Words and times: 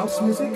house 0.00 0.22
music? 0.22 0.49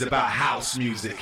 About 0.00 0.26
house 0.26 0.76
music. 0.76 1.16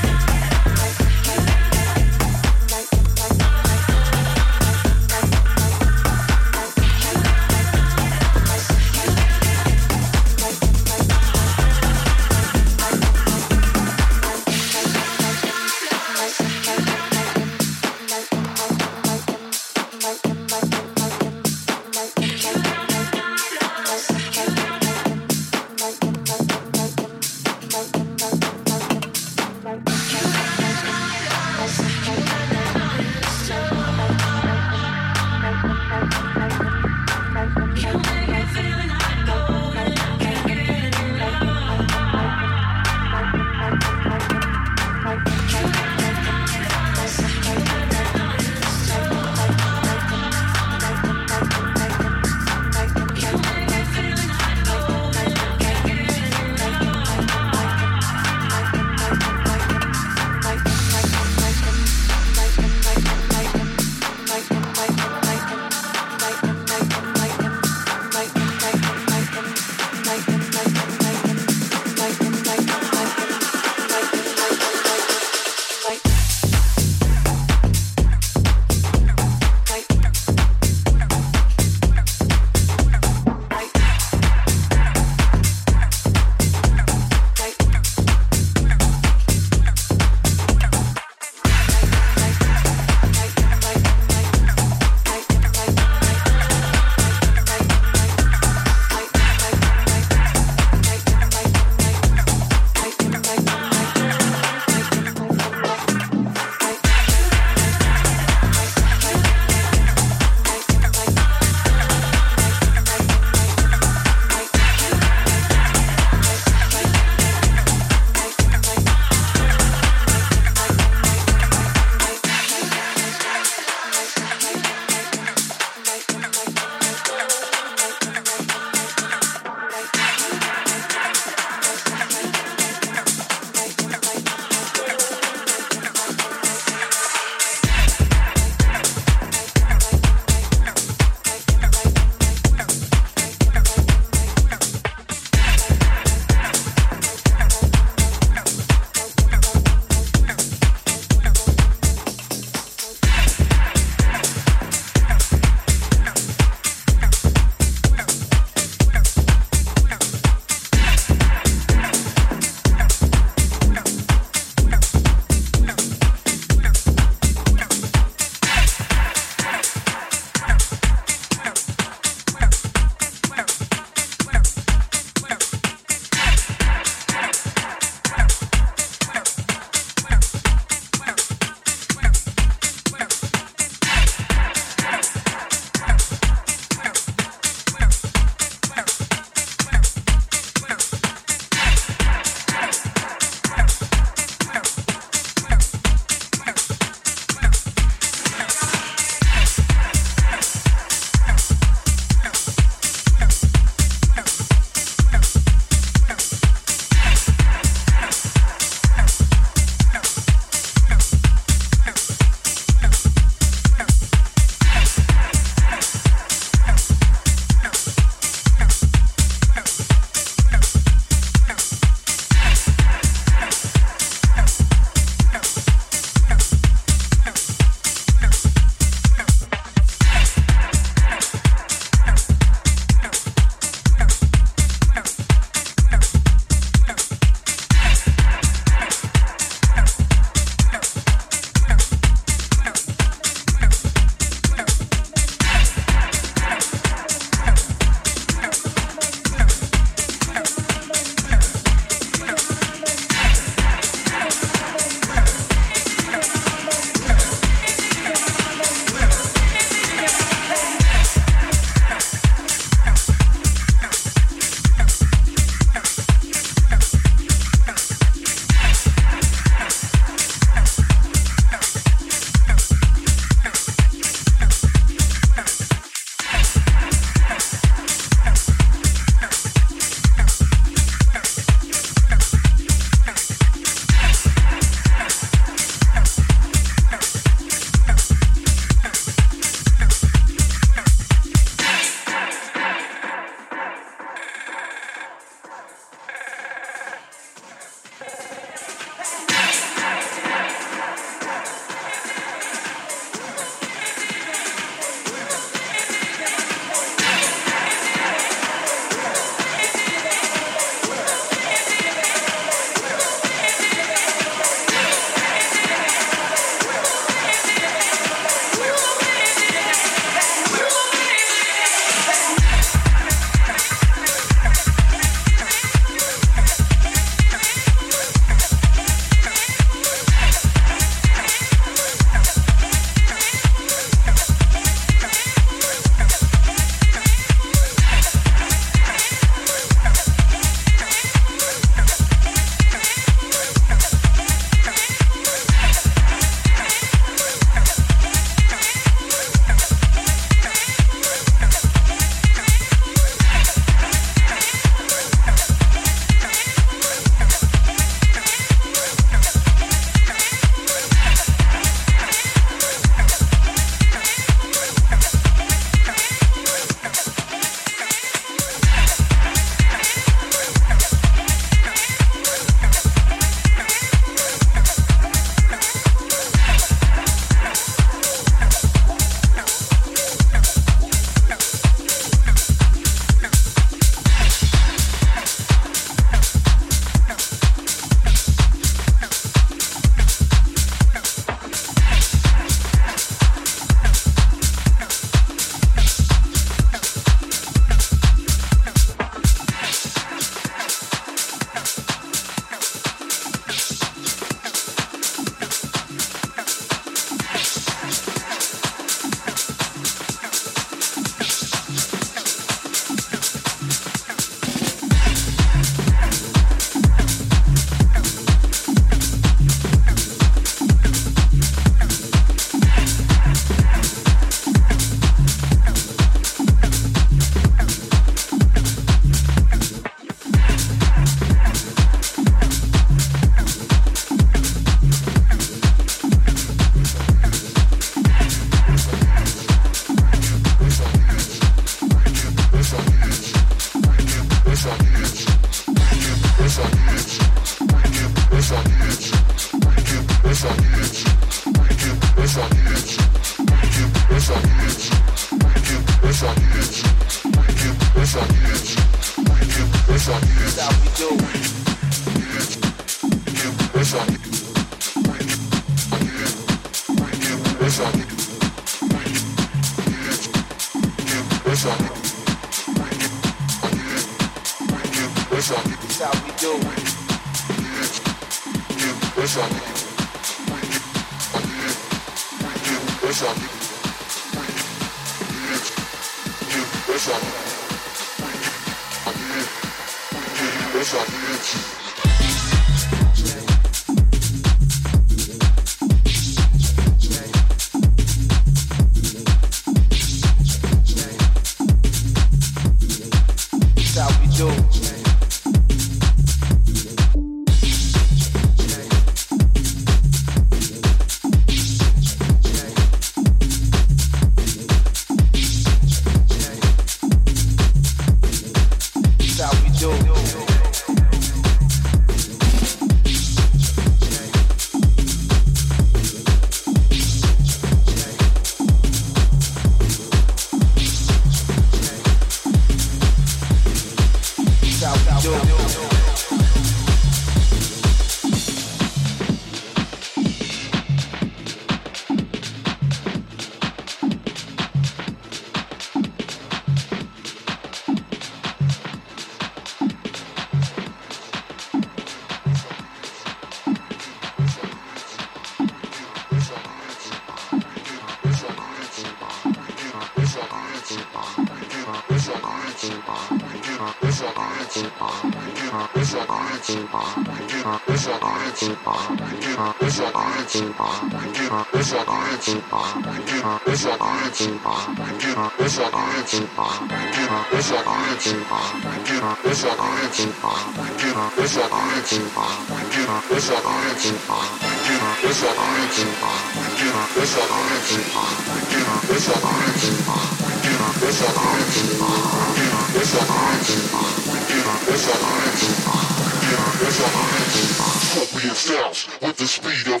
Help 598.12 598.44
yourselves 598.44 599.31
the 599.42 599.48
speed 599.48 599.88
of 599.88 600.00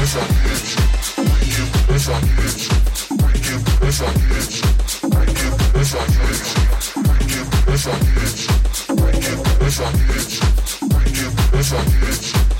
as 0.00 0.16
I 0.16 0.24
hit 0.44 0.64
you. 0.72 0.84
Wicked 1.28 1.90
as 1.90 2.08
I 2.08 2.18
hit 2.20 2.58
you. 2.62 2.72
Wicked 3.20 3.84
as 3.84 4.00
I 4.00 4.10
hit 4.16 4.52
you. 4.56 4.68
Wicked 5.12 5.76
as 5.76 5.94
I 5.94 6.04
hit 6.16 6.46
you. 6.56 6.72
Wicked 7.04 7.68
as 7.68 7.86
I 7.86 7.96
hit 8.16 8.38
you. 8.40 8.54
Wicked 8.96 9.62
as 9.62 9.78
I 9.78 9.90
hit 9.90 10.30
you. 10.32 10.48
Wicked 10.88 11.54
as 11.54 11.72
I 11.74 11.82
hit 11.82 12.34
you. 12.34 12.51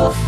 Oh. 0.00 0.27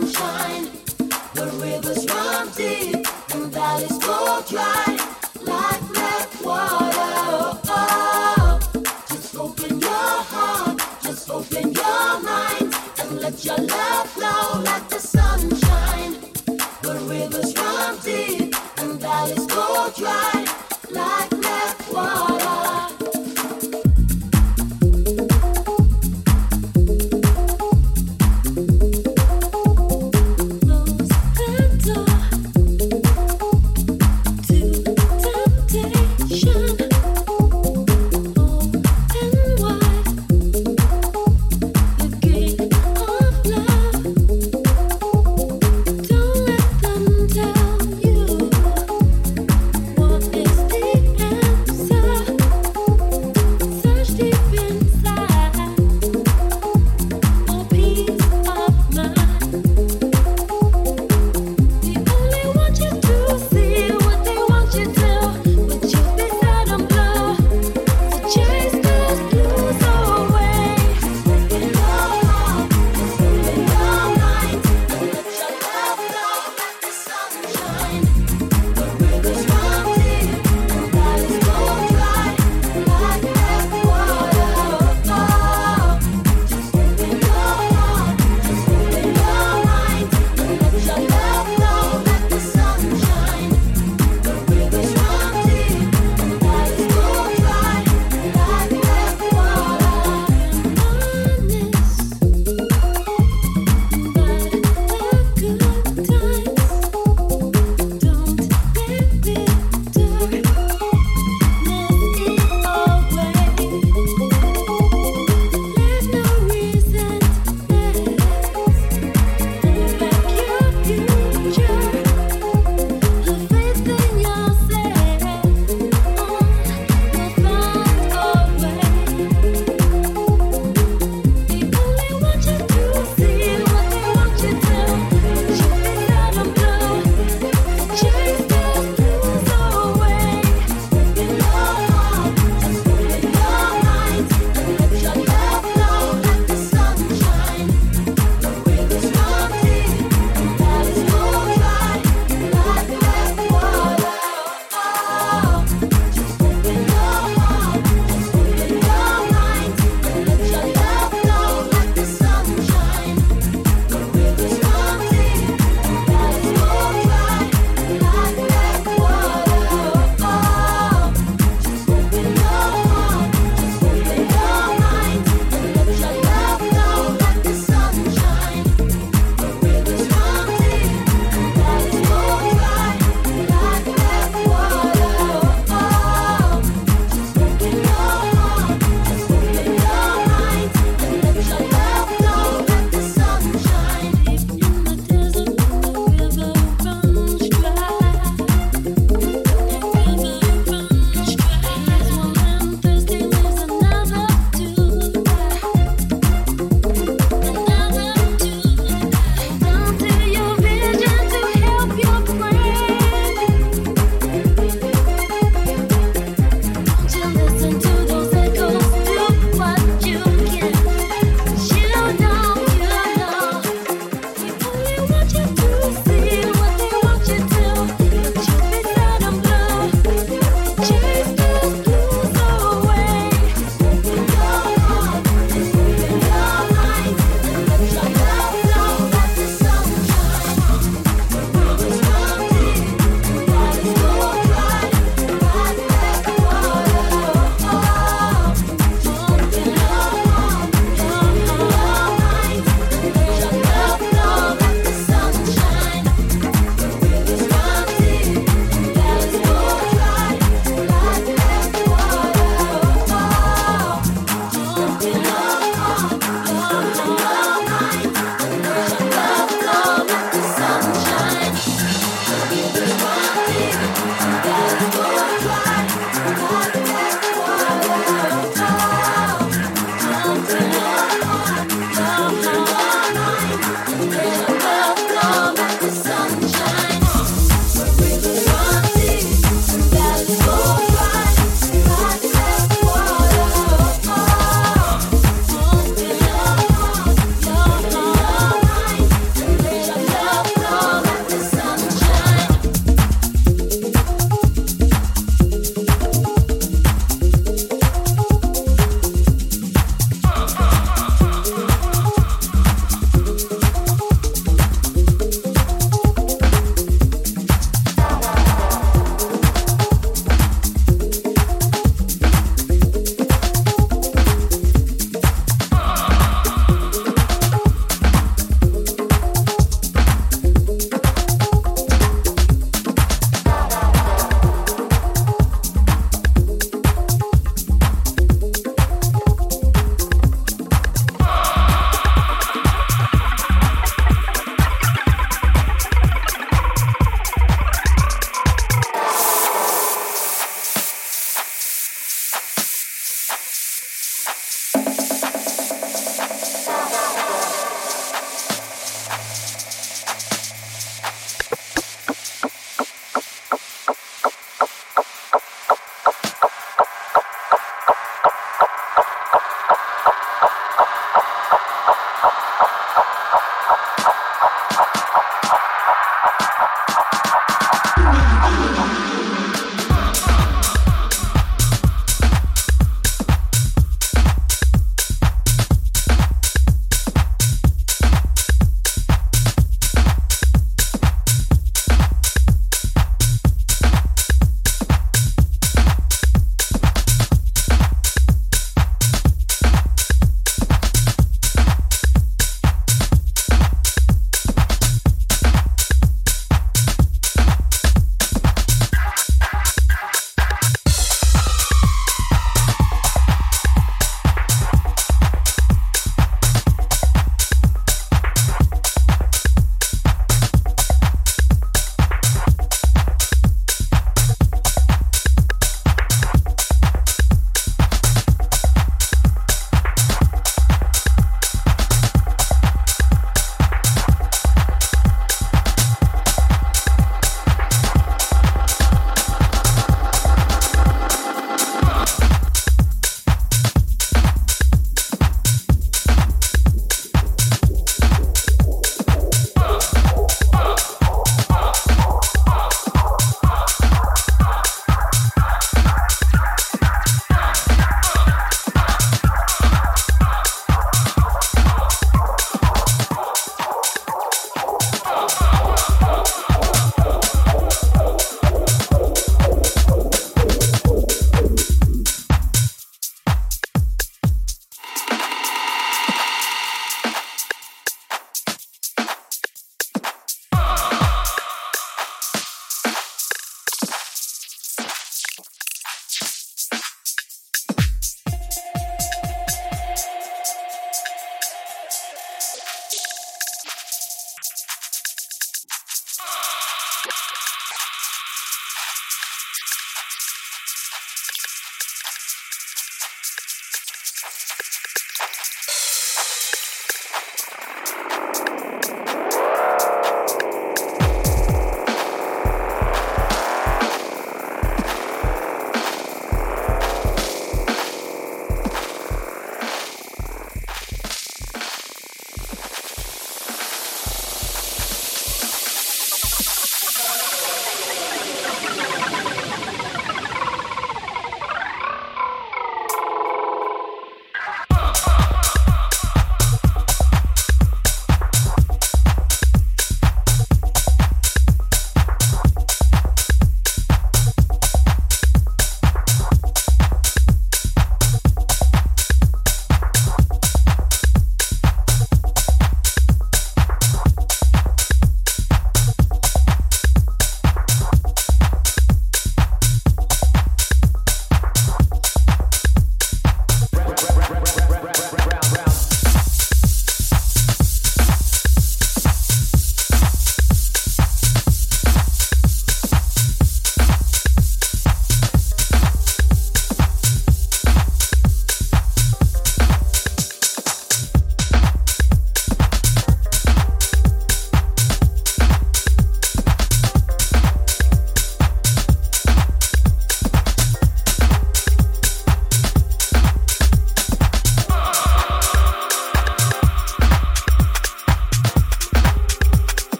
The 0.00 0.06
sunshine. 0.06 0.87